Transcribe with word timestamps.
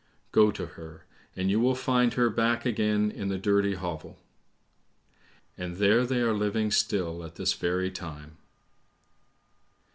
"Go 0.31 0.49
to 0.53 0.65
her, 0.65 1.05
and 1.35 1.51
you 1.51 1.59
will 1.59 1.75
find 1.75 2.15
her 2.15 2.31
back 2.31 2.65
again 2.65 3.11
in 3.11 3.27
the 3.27 3.37
dirty 3.37 3.75
hovel." 3.75 4.17
And 5.59 5.77
there 5.77 6.07
they 6.07 6.21
are 6.21 6.33
living 6.33 6.71
still 6.71 7.23
at 7.23 7.35
this 7.35 7.53
very 7.53 7.91
time. 7.91 8.37